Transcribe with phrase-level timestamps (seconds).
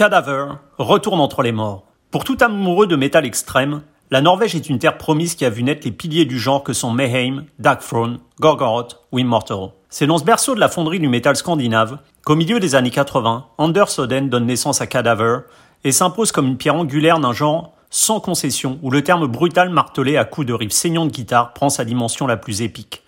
[0.00, 0.46] Cadaver
[0.78, 1.84] retourne entre les morts.
[2.10, 5.62] Pour tout amoureux de métal extrême, la Norvège est une terre promise qui a vu
[5.62, 9.72] naître les piliers du genre que sont Mayhem, Darkthrone, Gorgoroth ou Immortal.
[9.90, 13.48] C'est dans ce berceau de la fonderie du métal scandinave qu'au milieu des années 80,
[13.58, 15.40] Anders Oden donne naissance à Cadaver
[15.84, 20.16] et s'impose comme une pierre angulaire d'un genre sans concession où le terme brutal martelé
[20.16, 23.02] à coups de riffs saignants de guitare prend sa dimension la plus épique.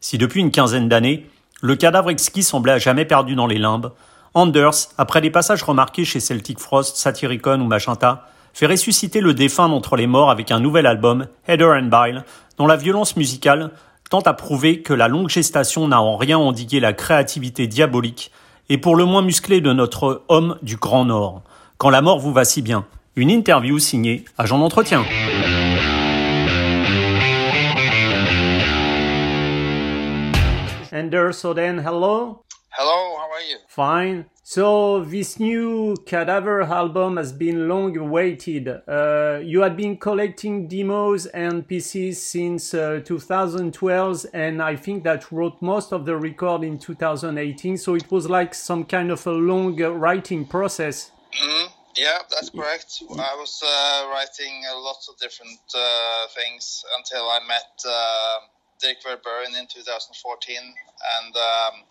[0.00, 1.30] Si depuis une quinzaine d'années,
[1.60, 3.92] le cadavre exquis semblait à jamais perdu dans les limbes,
[4.34, 9.68] Anders, après des passages remarqués chez Celtic Frost, Satyricon ou Magenta, fait ressusciter le défunt
[9.68, 12.24] d'entre les morts avec un nouvel album, Heather and Bile,
[12.56, 13.72] dont la violence musicale
[14.08, 18.30] tend à prouver que la longue gestation n'a en rien endigué la créativité diabolique
[18.70, 21.42] et pour le moins musclé de notre homme du Grand Nord.
[21.76, 22.86] Quand la mort vous va si bien.
[23.16, 25.04] Une interview signée Agent d'entretien.
[30.90, 32.42] Anders Soden, hello.
[32.74, 33.58] Hello, how are you?
[33.68, 34.24] Fine.
[34.42, 38.66] So this new Cadaver album has been long awaited.
[38.66, 45.30] Uh, you had been collecting demos and PCs since uh, 2012, and I think that
[45.30, 47.76] wrote most of the record in 2018.
[47.76, 51.10] So it was like some kind of a long uh, writing process.
[51.44, 53.02] Mm, yeah, that's correct.
[53.10, 58.38] I was uh, writing lots of different uh, things until I met uh,
[58.80, 61.84] Dirk Verbeuren in 2014, and um,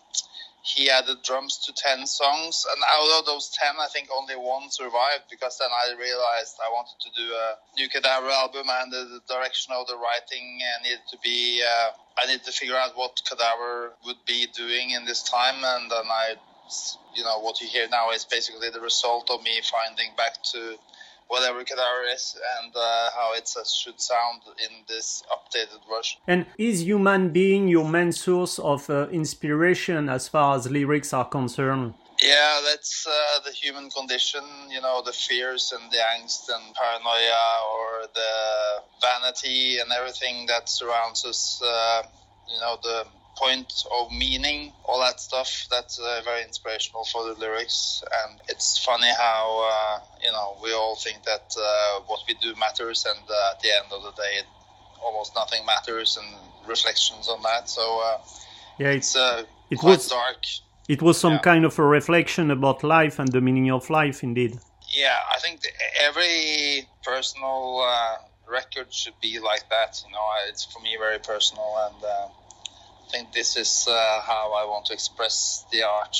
[0.62, 4.70] he added drums to 10 songs and out of those 10 i think only one
[4.70, 9.20] survived because then i realized i wanted to do a new cadaver album and the,
[9.28, 11.90] direction of the writing needed to be uh,
[12.22, 16.06] i needed to figure out what cadaver would be doing in this time and then
[16.06, 16.34] i
[17.14, 20.76] you know what you hear now is basically the result of me finding back to
[21.28, 26.20] whatever guitar is and uh, how it should sound in this updated version.
[26.26, 31.24] And is human being your main source of uh, inspiration as far as lyrics are
[31.24, 31.94] concerned?
[32.22, 37.44] Yeah, that's uh, the human condition, you know, the fears and the angst and paranoia
[37.74, 42.02] or the vanity and everything that surrounds us, uh,
[42.48, 43.06] you know, the
[43.42, 45.66] point of meaning, all that stuff.
[45.70, 50.72] That's uh, very inspirational for the lyrics, and it's funny how uh, you know we
[50.72, 54.12] all think that uh, what we do matters, and uh, at the end of the
[54.22, 54.46] day, it,
[55.04, 56.28] almost nothing matters, and
[56.68, 57.68] reflections on that.
[57.68, 58.18] So uh,
[58.78, 60.42] yeah, it's, uh, it quite was dark.
[60.88, 61.50] It was some yeah.
[61.50, 64.58] kind of a reflection about life and the meaning of life, indeed.
[64.88, 65.60] Yeah, I think
[66.00, 67.86] every personal
[68.46, 70.02] record should be like that.
[70.04, 72.04] You know, it's for me very personal and
[73.12, 76.16] think this is uh, how I want to express the art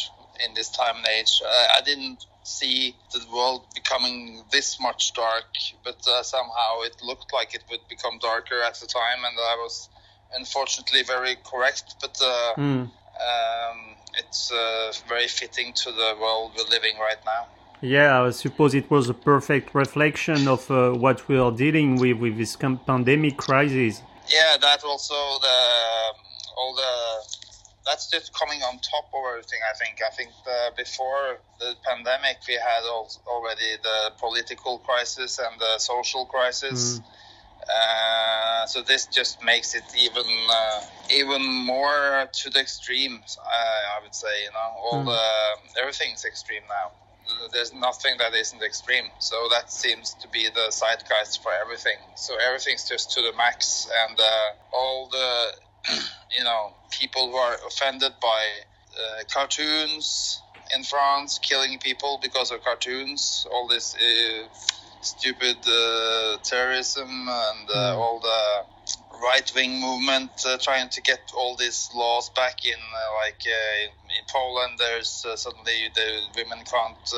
[0.47, 1.41] in this time and age.
[1.45, 5.51] I, I didn't see the world becoming this much dark,
[5.85, 9.57] but uh, somehow it looked like it would become darker at the time, and I
[9.65, 9.89] was
[10.35, 11.95] unfortunately very correct.
[12.01, 12.83] But uh, mm.
[12.83, 13.79] um,
[14.19, 17.47] it's uh, very fitting to the world we're living right now.
[17.81, 22.19] Yeah, I suppose it was a perfect reflection of uh, what we are dealing with
[22.19, 24.03] with this pandemic crisis.
[24.29, 25.59] Yeah, that also the
[26.63, 26.93] all the
[27.85, 29.59] that's just coming on top of everything.
[29.69, 29.99] I think.
[30.07, 32.85] I think the, before the pandemic, we had
[33.27, 36.99] already the political crisis and the social crisis.
[36.99, 37.05] Mm.
[37.63, 40.81] Uh, so this just makes it even uh,
[41.11, 43.39] even more to the extremes.
[43.41, 45.07] I, I would say, you know, all mm.
[45.07, 46.93] the everything's extreme now.
[47.53, 49.05] There's nothing that isn't extreme.
[49.21, 51.97] So that seems to be the zeitgeist for everything.
[52.17, 55.53] So everything's just to the max, and uh, all the
[56.37, 58.43] you know, people who are offended by
[58.93, 60.43] uh, cartoons
[60.75, 64.49] in France, killing people because of cartoons, all this uh,
[65.01, 67.97] stupid uh, terrorism and uh, mm.
[67.97, 68.72] all the
[69.23, 72.75] right wing movement uh, trying to get all these laws back in.
[72.75, 77.09] Uh, like in, in, Poland, there's suddenly the women can't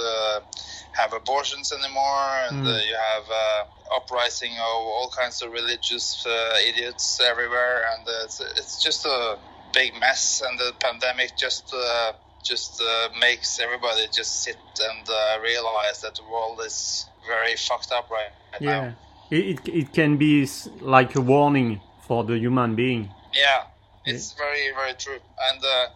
[0.93, 2.87] have abortions anymore, and mm.
[2.89, 8.83] you have uprising of all kinds of religious uh, idiots everywhere, and uh, it's, it's
[8.83, 9.39] just a
[9.73, 10.43] big mess.
[10.47, 16.15] And the pandemic just uh, just uh, makes everybody just sit and uh, realize that
[16.15, 18.81] the world is very fucked up right, right yeah.
[18.81, 18.95] now.
[19.31, 20.47] It, it can be
[20.81, 23.11] like a warning for the human being.
[23.33, 23.65] Yeah,
[24.05, 25.21] it's very very true,
[25.51, 25.87] and uh,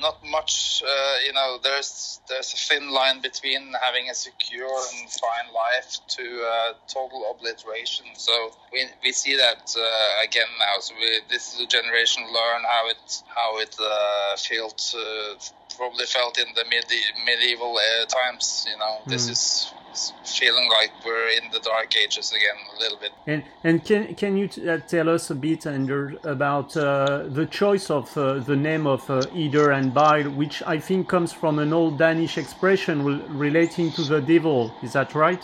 [0.00, 0.82] not much.
[0.86, 5.98] Uh, you know, there's there's a thin line between having a secure and fine life
[6.08, 8.06] to uh, total obliteration.
[8.14, 8.32] So
[8.72, 10.80] we, we see that uh, again now.
[10.80, 15.34] So we, this is a generation learn how it how it uh, felt uh,
[15.76, 18.66] probably felt in the midi- medieval uh, times.
[18.70, 19.10] You know, mm.
[19.10, 19.72] this is
[20.42, 23.12] feeling like we're in the dark ages again a little bit.
[23.26, 27.46] And and can can you t- uh, tell us a bit Anders, about uh, the
[27.46, 31.58] choice of uh, the name of uh, Edder and Bile, which I think comes from
[31.58, 32.96] an old Danish expression
[33.46, 34.74] relating to the devil.
[34.82, 35.42] Is that right?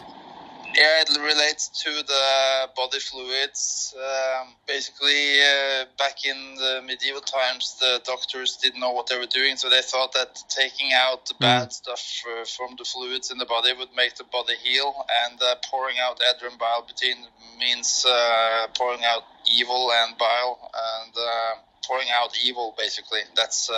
[0.75, 3.95] Yeah, it relates to the body fluids.
[3.97, 9.27] Um, basically, uh, back in the medieval times, the doctors didn't know what they were
[9.27, 11.73] doing, so they thought that taking out the bad mm.
[11.73, 15.55] stuff uh, from the fluids in the body would make the body heal, and uh,
[15.71, 17.17] pouring out and bile between
[17.59, 20.71] means uh, pouring out evil and bile,
[21.03, 21.55] and uh,
[21.89, 23.21] pouring out evil basically.
[23.35, 23.75] That's uh,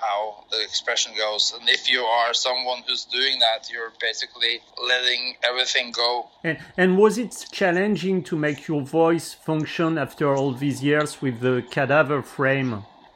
[0.00, 1.54] how the expression goes.
[1.58, 4.60] And if you are someone who's doing that you're basically
[4.92, 6.28] letting everything go.
[6.42, 11.40] And, and was it challenging to make your voice function after all these years with
[11.40, 12.72] the cadaver frame?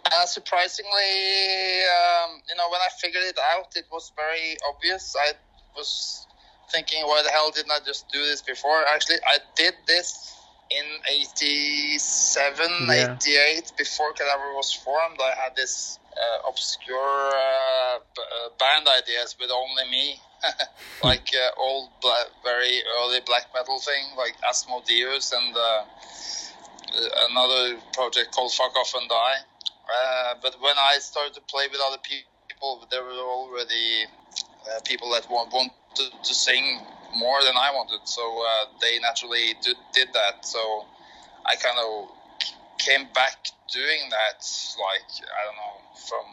[0.06, 1.12] Uh, surprisingly
[1.98, 5.16] um, you know when i figured it out it was very obvious.
[5.26, 5.32] I
[5.76, 6.26] was
[6.72, 8.80] thinking why the hell didn't i just do this before?
[8.94, 10.39] Actually i did this
[10.70, 13.16] in 87, yeah.
[13.18, 19.36] 88, before Cadaver was formed, I had this uh, obscure uh, b- uh, band ideas
[19.40, 20.20] with only me.
[21.04, 27.78] like uh, old, black, very early black metal thing, like Asmodeus and uh, uh, another
[27.92, 29.38] project called Fuck Off and Die.
[30.40, 34.06] but when I started to play with other people, there were already
[34.84, 36.80] people that want, wanted to sing
[37.16, 38.06] more than I wanted.
[38.06, 40.46] So uh, they naturally did, did that.
[40.46, 40.86] So
[41.46, 42.08] I kind of
[42.78, 44.40] came back doing that,
[44.78, 45.76] like, I don't know,
[46.08, 46.26] from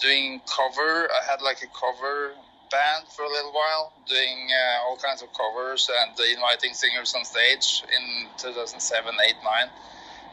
[0.00, 1.08] doing cover.
[1.10, 2.32] I had like a cover
[2.70, 7.24] band for a little while, doing uh, all kinds of covers and inviting singers on
[7.24, 9.68] stage in 2007, 8, 9.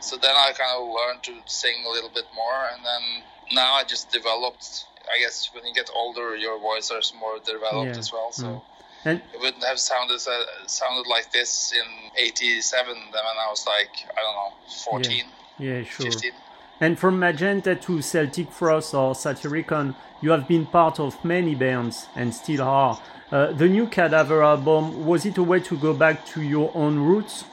[0.01, 3.74] So then I kind of learned to sing a little bit more, and then now
[3.74, 4.85] I just developed.
[5.12, 8.00] I guess when you get older, your voice is more developed yeah.
[8.00, 8.31] as well.
[8.31, 8.62] So mm.
[9.06, 13.89] And it wouldn't have sounded uh, sounded like this in '87 when I was like
[14.15, 14.53] I don't know
[14.86, 15.25] 14.
[15.57, 16.06] Yeah, yeah sure.
[16.06, 16.31] 15.
[16.80, 22.07] And from Magenta to Celtic Frost or Satyricon, you have been part of many bands
[22.15, 23.00] and still are.
[23.31, 27.00] Uh, the new Cadaver album was it a way to go back to your own
[27.00, 27.45] roots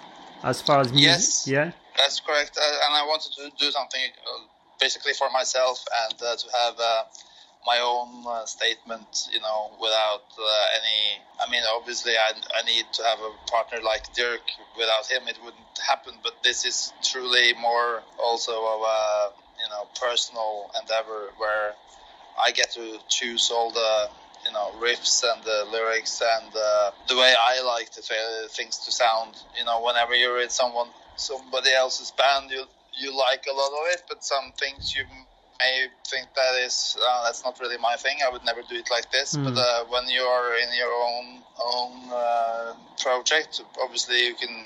[0.43, 1.07] as far as music?
[1.07, 1.47] Yes.
[1.47, 1.73] Yeah.
[1.97, 2.57] That's correct.
[2.57, 4.47] Uh, and I wanted to do something uh,
[4.81, 7.03] basically for myself and uh, to have uh,
[7.67, 11.23] my own uh, statement, you know, without uh, any.
[11.41, 14.43] I mean, obviously, I, I need to have a partner like Dirk.
[14.77, 16.15] Without him, it wouldn't happen.
[16.23, 19.31] But this is truly more also of a
[19.63, 21.75] you know personal endeavor where
[22.43, 24.09] I get to choose all the
[24.47, 28.03] you know riffs and the lyrics and uh, the way I like the
[28.51, 29.35] things to sound.
[29.59, 32.65] You know, whenever you're in someone somebody else's band, you
[32.99, 35.05] you like a lot of it, but some things you
[35.61, 38.19] I think that is uh, that's not really my thing.
[38.25, 39.37] I would never do it like this.
[39.37, 39.45] Mm.
[39.45, 41.43] But uh, when you are in your own
[41.75, 44.65] own uh, project, obviously you can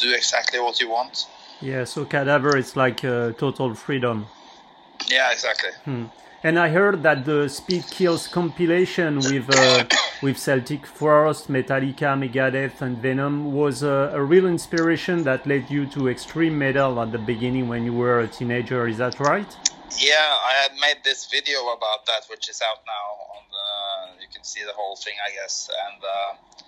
[0.00, 1.26] do exactly what you want.
[1.60, 1.84] Yeah.
[1.84, 4.26] So cadaver is like uh, total freedom.
[5.08, 5.70] Yeah, exactly.
[5.84, 6.04] Hmm.
[6.42, 9.84] And I heard that the Speed Kills compilation with uh,
[10.22, 15.84] with Celtic Frost, Metallica, Megadeth, and Venom was uh, a real inspiration that led you
[15.88, 18.88] to extreme metal at the beginning when you were a teenager.
[18.88, 19.54] Is that right?
[19.98, 23.06] Yeah, I had made this video about that, which is out now.
[23.36, 25.68] On the, you can see the whole thing, I guess.
[25.68, 26.62] And uh,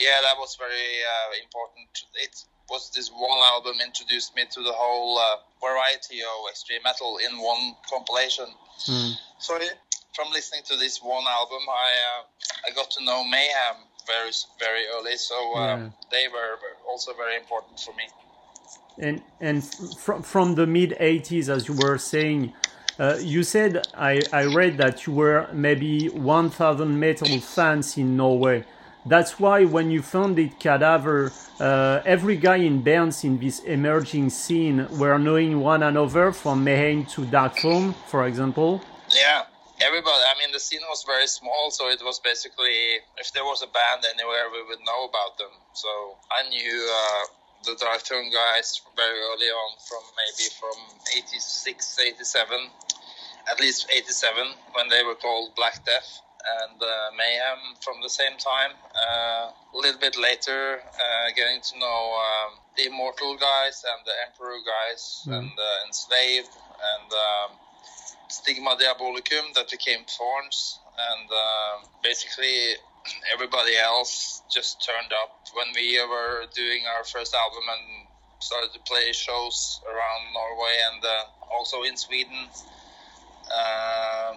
[0.00, 1.86] yeah, that was very uh, important.
[2.16, 2.34] It
[2.70, 7.38] was this one album introduced me to the whole uh, variety of extreme metal in
[7.38, 8.46] one compilation
[8.88, 9.14] Mm.
[9.38, 9.58] So
[10.14, 13.76] from listening to this one album, I uh, I got to know Mayhem
[14.06, 15.16] very very early.
[15.16, 15.88] So uh, yeah.
[16.10, 18.04] they were also very important for me.
[18.98, 19.64] And and
[19.98, 22.52] from from the mid '80s, as you were saying.
[22.96, 28.64] Uh, you said I, I read that you were maybe 1,000 metal fans in Norway.
[29.06, 31.30] That's why when you founded Cadaver,
[31.60, 37.04] uh, every guy in bands in this emerging scene were knowing one another from Mayhem
[37.12, 38.82] to Dark Darkthrone, for example.
[39.10, 39.42] Yeah,
[39.80, 40.24] everybody.
[40.24, 43.66] I mean, the scene was very small, so it was basically if there was a
[43.66, 45.52] band anywhere, we would know about them.
[45.74, 47.24] So I knew uh,
[47.64, 52.56] the Darkthrone guys very early on, from maybe from 86, 87,
[53.52, 58.36] at least 87, when they were called Black Death and uh, Mayhem from the same
[58.36, 58.72] time.
[58.94, 64.14] Uh, a little bit later, uh, getting to know um, the Immortal guys and the
[64.28, 65.38] Emperor guys mm.
[65.38, 67.50] and uh, Enslaved and um,
[68.28, 70.78] Stigma Diabolicum that became Thorns.
[70.94, 72.76] And um, basically,
[73.34, 78.06] everybody else just turned up when we were doing our first album and
[78.38, 82.48] started to play shows around Norway and uh, also in Sweden.
[83.48, 84.34] Uh,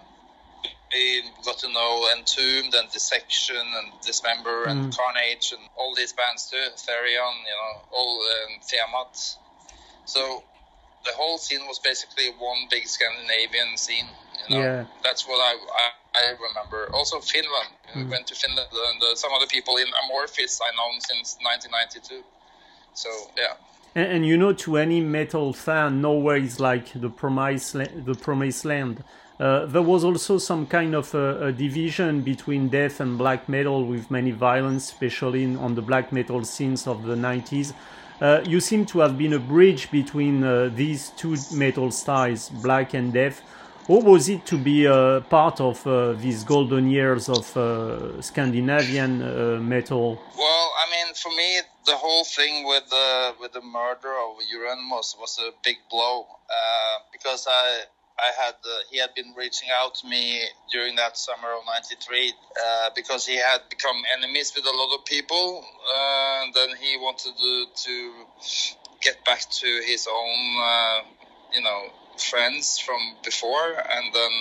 [0.94, 6.50] we got to know Entombed and Dissection and Dismember and Carnage and all these bands
[6.50, 9.36] too, Therion, you know, all um, Tiamat.
[10.06, 10.44] So
[11.06, 14.08] the whole scene was basically one big Scandinavian scene.
[14.50, 14.86] You know, Yeah.
[15.04, 16.90] that's what I, I I remember.
[16.94, 17.70] Also Finland.
[17.96, 21.38] We went to Finland and uh, some of the people in Amorphis I known since
[21.42, 22.24] 1992.
[22.94, 23.54] So yeah.
[23.96, 28.66] And, and you know, to any metal fan, nowhere is like the promised the promised
[28.66, 29.04] land.
[29.40, 33.86] Uh, there was also some kind of a, a division between death and black metal,
[33.86, 37.74] with many violence, especially in, on the black metal scenes of the 90s.
[38.20, 42.96] Uh, you seem to have been a bridge between uh, these two metal styles, black
[42.96, 43.42] and death.
[43.86, 49.22] What was it to be uh, part of uh, these golden years of uh, Scandinavian
[49.22, 50.20] uh, metal?
[50.36, 54.38] Well, I mean, for me, the whole thing with the with the murder of
[54.92, 57.84] was was a big blow uh, because I
[58.20, 60.42] I had uh, he had been reaching out to me
[60.72, 65.06] during that summer of '93 uh, because he had become enemies with a lot of
[65.06, 65.64] people,
[65.96, 68.12] uh, and then he wanted to, to
[69.02, 71.02] get back to his own, uh,
[71.54, 71.82] you know,
[72.18, 74.34] friends from before, and then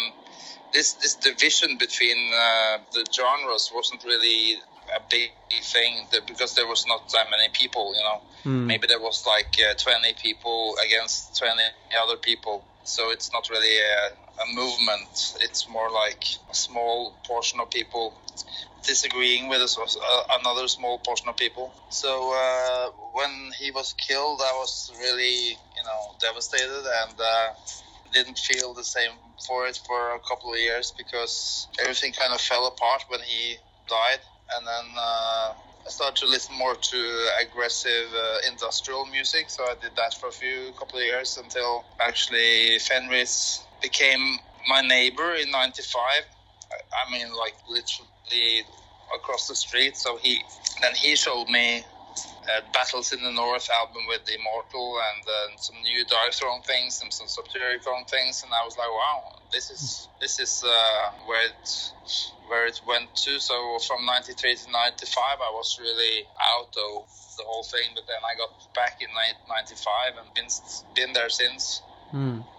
[0.72, 4.56] this this division between uh, the genres wasn't really
[4.94, 8.20] a big thing that- because there was not that many people you know.
[8.66, 11.62] Maybe there was like uh, 20 people against 20
[12.02, 12.64] other people.
[12.84, 13.98] So it's not really a,
[14.44, 15.34] a movement.
[15.40, 18.14] It's more like a small portion of people
[18.84, 21.72] disagreeing with us was uh, another small portion of people.
[21.90, 25.36] So uh, when he was killed i was really
[25.78, 27.48] you know devastated and uh,
[28.12, 29.10] didn't feel the same
[29.46, 33.56] for it for a couple of years because everything kind of fell apart when he
[33.88, 34.20] died.
[34.54, 35.54] And then uh,
[35.86, 39.50] I started to listen more to aggressive uh, industrial music.
[39.50, 44.38] So I did that for a few couple of years until actually Fenriz became
[44.68, 46.02] my neighbor in '95.
[46.06, 46.24] I-
[47.06, 48.64] I mean, like literally
[49.14, 49.96] across the street.
[49.96, 50.40] So he
[50.82, 51.84] then he showed me
[52.48, 57.00] uh, Battles in the North album with the Immortal and uh, some new Darkthrone things
[57.02, 61.46] and some Satyricon things, and I was like, wow, this is this is uh, where
[61.46, 61.92] it
[62.48, 63.40] where it went to.
[63.40, 68.18] So from '93 to '95, I was really out of the whole thing, but then
[68.24, 69.08] I got back in
[69.48, 70.48] '95 and been
[70.94, 71.82] been there since.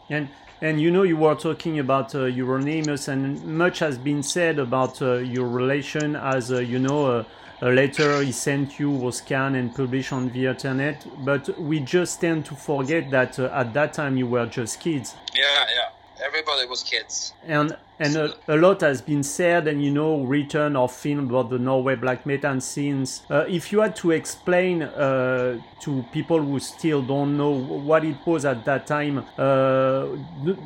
[0.09, 0.29] And
[0.61, 5.01] and you know you were talking about uh, Euronymous, and much has been said about
[5.01, 7.25] uh, your relation as uh, you know.
[7.61, 12.21] A letter he sent you was scanned and published on the internet, but we just
[12.21, 15.89] tend to forget that uh, at that time you were just kids, Yeah, yeah.
[16.23, 17.33] Everybody was kids.
[17.45, 21.49] and and a, a lot has been said and you know written or filmed about
[21.49, 23.23] the Norway black metal scenes.
[23.29, 28.17] Uh, if you had to explain uh, to people who still don't know what it
[28.25, 30.03] was at that time, uh,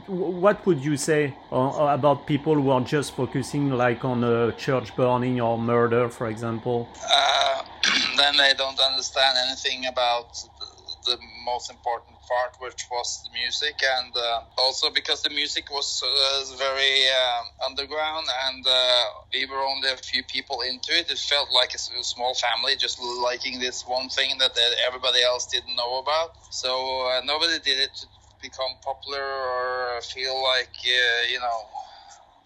[0.08, 4.96] what would you say uh, about people who are just focusing like on a church
[4.96, 6.88] burning or murder, for example?
[7.10, 7.64] uh,
[8.18, 13.76] then they don't understand anything about the, the most important part, which was the music,
[13.98, 19.64] and uh, also because the music was uh, very uh, underground, and uh, we were
[19.72, 21.12] only a few people into it.
[21.12, 21.80] It felt like a
[22.14, 22.98] small family, just
[23.30, 24.54] liking this one thing that
[24.88, 26.32] everybody else didn't know about.
[26.50, 26.72] So
[27.10, 28.06] uh, nobody did it to
[28.42, 31.60] become popular or feel like uh, you know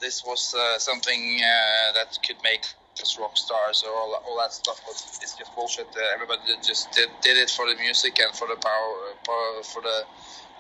[0.01, 0.41] this was
[0.79, 1.39] something
[1.95, 2.65] that could make
[3.01, 5.87] us rock stars or all, all that stuff was it's just bullshit.
[5.95, 9.81] Uh, everybody just did, did it for the music and for the power, for, for
[9.81, 10.03] the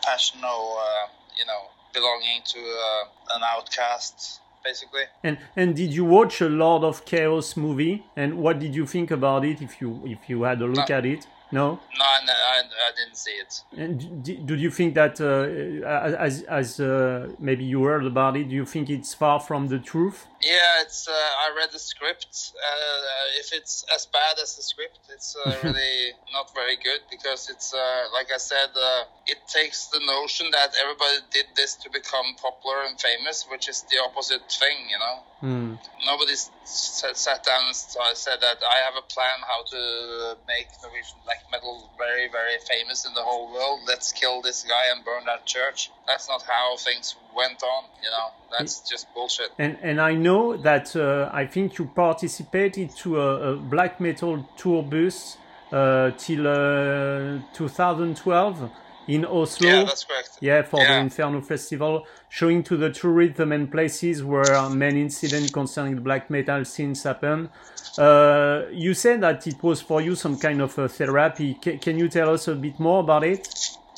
[0.03, 1.61] passion of uh, you know
[1.93, 5.03] belonging to uh, an outcast, basically.
[5.23, 8.05] And and did you watch a Lord of Chaos movie?
[8.15, 9.61] And what did you think about it?
[9.61, 10.97] If you if you had a look No.
[10.97, 11.79] at it, no.
[11.97, 13.61] No, I, I, I didn't see it.
[13.77, 15.87] And d- do you think that, uh,
[16.19, 19.79] as as uh, maybe you heard about it, do you think it's far from the
[19.79, 20.27] truth?
[20.41, 21.07] Yeah, it's.
[21.07, 22.51] Uh, I read the script.
[22.55, 27.49] Uh, if it's as bad as the script, it's uh, really not very good because
[27.49, 28.69] it's uh, like I said.
[28.75, 33.69] Uh, it takes the notion that everybody did this to become popular and famous, which
[33.69, 34.77] is the opposite thing.
[34.89, 35.75] You know, Hmm.
[36.05, 36.33] nobody
[36.63, 37.75] sat, sat down and
[38.17, 43.05] said that I have a plan how to make Norwegian black metal very, very famous
[43.05, 43.81] in the whole world.
[43.87, 45.91] Let's kill this guy and burn that church.
[46.07, 47.83] That's not how things went on.
[48.03, 48.27] You know,
[48.57, 49.49] that's just bullshit.
[49.57, 54.47] And and I know that uh, I think you participated to a, a black metal
[54.57, 55.37] tour bus
[55.71, 58.69] uh, till uh, 2012
[59.07, 59.67] in Oslo.
[59.67, 60.37] Yeah, that's correct.
[60.41, 65.95] Yeah, for the Inferno Festival, showing to the tourism and places where many incidents concerning
[65.95, 67.49] the black metal scenes happen.
[67.97, 71.57] Uh, you said that it was for you some kind of a therapy.
[71.61, 73.47] Ca can you tell us a bit more about it?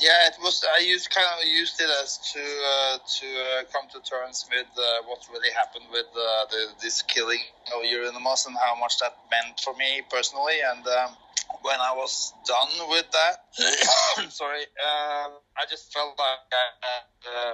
[0.00, 0.64] yeah, it was.
[0.78, 4.66] I used kind of used it as to uh, to uh, come to terms with
[4.78, 7.42] uh, what really happened with uh, the, this killing
[7.74, 10.58] of Euronymous and how much that meant for me personally.
[10.62, 11.16] And um,
[11.62, 17.52] when I was done with that, sorry, uh, I just felt like I had uh,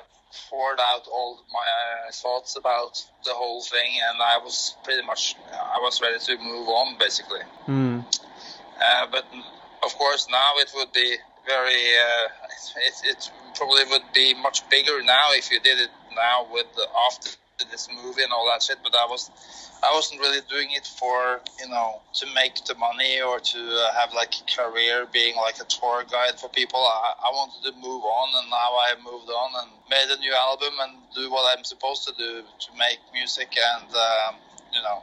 [0.50, 1.60] poured out all my
[2.08, 6.38] uh, thoughts about the whole thing, and I was pretty much I was ready to
[6.38, 7.40] move on, basically.
[7.66, 8.04] Mm.
[8.82, 9.24] Uh, but
[9.82, 11.82] of course, now it would be very.
[11.96, 12.28] Uh,
[12.88, 16.86] it, it probably would be much bigger now if you did it now with the,
[17.06, 17.30] after
[17.70, 18.78] this movie and all that shit.
[18.82, 19.30] But I was,
[19.82, 23.92] I wasn't really doing it for you know to make the money or to uh,
[23.94, 26.80] have like a career being like a tour guide for people.
[26.80, 30.18] I, I wanted to move on, and now I have moved on and made a
[30.18, 34.34] new album and do what I'm supposed to do to make music and um,
[34.72, 35.02] you know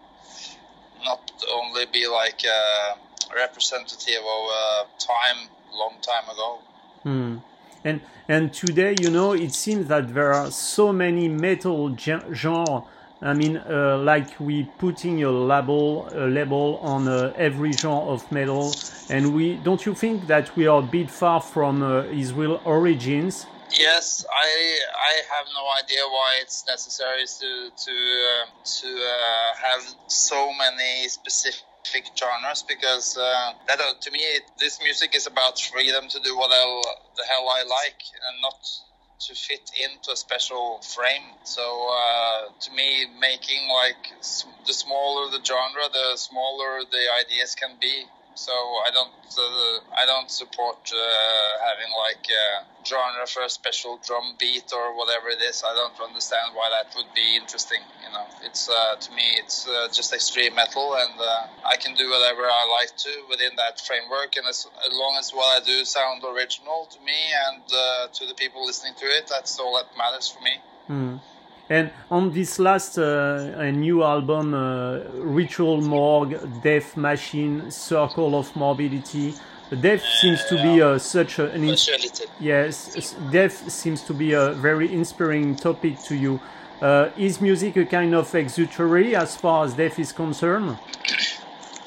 [1.03, 2.97] not only be like a
[3.35, 6.59] representative of uh, time long time ago.
[7.03, 7.37] Hmm.
[7.83, 12.83] And and today, you know, it seems that there are so many metal genre.
[13.23, 18.31] I mean, uh, like we putting a label a label on uh, every genre of
[18.31, 18.73] metal,
[19.09, 22.61] and we don't you think that we are a bit far from uh, his real
[22.65, 23.45] origins?
[23.71, 24.79] Yes, I
[25.11, 28.45] I have no idea why it's necessary to to uh,
[28.81, 31.63] to uh, have so many specific
[32.17, 36.37] genres because uh, that uh, to me it, this music is about freedom to do
[36.37, 38.59] what the hell I like and not
[39.27, 41.21] to fit into a special frame.
[41.43, 44.09] So uh, to me, making like
[44.65, 50.05] the smaller the genre, the smaller the ideas can be so I don't uh, I
[50.05, 50.99] don't support uh,
[51.67, 52.45] having like a
[52.87, 55.63] genre for a special drum beat or whatever it is.
[55.65, 57.81] I don't understand why that would be interesting.
[58.03, 61.95] You know, it's uh, to me it's uh, just extreme metal, and uh, I can
[61.95, 64.35] do whatever I like to within that framework.
[64.37, 68.25] And as, as long as what I do sound original to me and uh, to
[68.25, 70.55] the people listening to it, that's all that matters for me.
[70.89, 71.19] Mm.
[71.71, 79.33] And on this last uh, new album, uh, Ritual Morgue, Death Machine, Circle of Morbidity,
[79.79, 81.63] death seems to be uh, such a, an
[82.41, 86.41] yes, death seems to be a very inspiring topic to you.
[86.81, 90.77] Uh, is music a kind of exutory as far as death is concerned?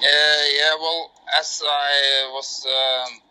[0.00, 3.23] yeah, well, as I was um, uh,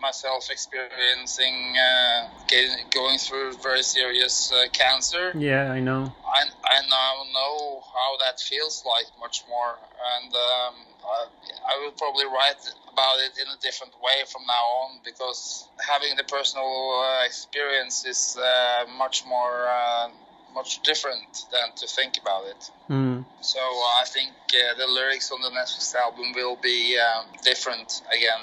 [0.00, 5.32] myself experiencing uh, getting, going through very serious uh, cancer.
[5.36, 6.14] Yeah, I know.
[6.24, 9.74] I, I now know how that feels like much more,
[10.16, 10.74] and um,
[11.04, 11.26] I,
[11.72, 12.60] I will probably write
[12.92, 18.04] about it in a different way from now on because having the personal uh, experience
[18.06, 20.08] is uh, much more uh,
[20.56, 22.70] much different than to think about it.
[22.90, 23.24] Mm.
[23.42, 28.02] So uh, I think uh, the lyrics on the next album will be um, different
[28.16, 28.42] again.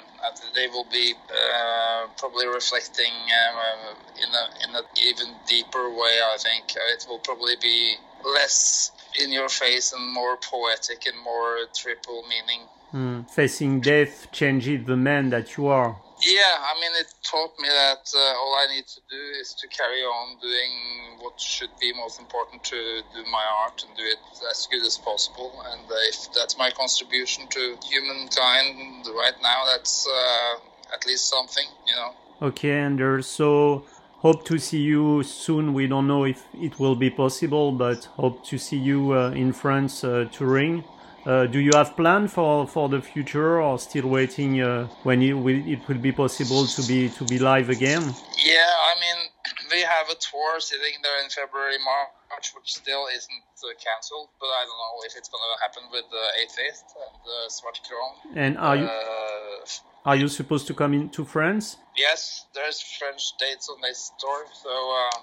[0.56, 6.16] they will be uh, probably reflecting um, uh, in a in an even deeper way.
[6.34, 6.64] I think
[6.96, 12.62] it will probably be less in your face and more poetic and more triple meaning.
[12.94, 13.30] Mm.
[13.30, 15.98] Facing death changes the man that you are.
[16.26, 19.68] Yeah, I mean, it taught me that uh, all I need to do is to
[19.68, 24.20] carry on doing what should be most important to do my art and do it
[24.50, 25.52] as good as possible.
[25.72, 31.96] And if that's my contribution to humankind right now, that's uh, at least something, you
[31.96, 32.14] know.
[32.48, 33.28] Okay, Anders.
[33.28, 33.84] So
[34.20, 35.74] hope to see you soon.
[35.74, 39.52] We don't know if it will be possible, but hope to see you uh, in
[39.52, 40.86] France uh, touring.
[41.26, 45.34] Uh, do you have plan for, for the future, or still waiting uh, when it
[45.34, 48.04] will, it will be possible to be to be live again?
[48.44, 49.30] Yeah, I mean,
[49.72, 54.48] we have a tour sitting there in February, March, which still isn't uh, cancelled, but
[54.48, 58.36] I don't know if it's going to happen with the Atheist and the Swart Kron.
[58.36, 59.66] And are you uh,
[60.06, 61.78] are you supposed to come into France?
[61.96, 65.20] Yes, there's French dates on this tour, so uh,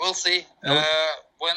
[0.00, 0.46] we'll see.
[0.64, 0.82] Uh,
[1.38, 1.56] when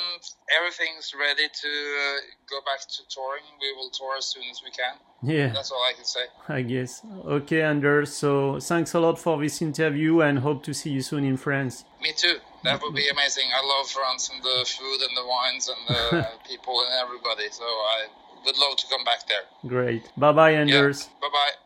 [0.57, 4.71] everything's ready to uh, go back to touring, we will tour as soon as we
[4.71, 4.95] can.
[5.23, 5.47] Yeah.
[5.53, 6.21] That's all I can say.
[6.47, 7.01] I guess.
[7.25, 8.13] Okay, Anders.
[8.13, 11.85] So thanks a lot for this interview and hope to see you soon in France.
[12.01, 12.37] Me too.
[12.63, 13.45] That would be amazing.
[13.55, 17.49] I love France and the food and the wines and the people and everybody.
[17.51, 18.05] So I
[18.45, 19.45] would love to come back there.
[19.67, 20.09] Great.
[20.15, 21.09] Bye bye, Anders.
[21.09, 21.27] Yeah.
[21.27, 21.51] Bye bye.